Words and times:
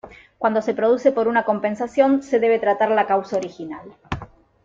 Cuando 0.39 0.63
se 0.63 0.73
produce 0.73 1.11
por 1.11 1.27
una 1.27 1.45
compensación, 1.45 2.23
se 2.23 2.39
debe 2.39 2.57
tratar 2.57 2.89
la 2.89 3.05
causa 3.05 3.37
original. 3.37 3.93